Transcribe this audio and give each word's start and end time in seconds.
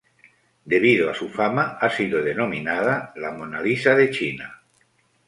Debido 0.65 1.11
a 1.11 1.13
su 1.13 1.29
fama, 1.29 1.77
ha 1.79 1.87
sido 1.91 2.23
denominada 2.23 3.13
"La 3.17 3.33
Mona 3.33 3.61
Lisa 3.61 3.93
de 3.93 4.09
China". 4.09 4.63